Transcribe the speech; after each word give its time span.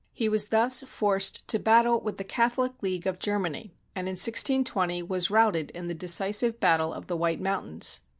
He 0.15 0.27
was 0.27 0.47
thus 0.47 0.81
forced 0.81 1.47
to 1.49 1.59
bat 1.59 1.85
tle 1.85 2.01
with 2.01 2.17
the 2.17 2.23
Catholic 2.23 2.81
League 2.81 3.05
of 3.05 3.19
Germany, 3.19 3.71
and 3.95 4.07
in 4.07 4.13
1620 4.13 5.03
was 5.03 5.29
routed 5.29 5.69
in 5.75 5.89
the 5.89 5.93
decisive 5.93 6.59
battle 6.59 6.91
of 6.91 7.05
the 7.05 7.15
White 7.15 7.39
Mountains. 7.39 7.99